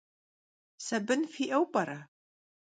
[0.85, 1.99] Sabın fi'eu p'ere?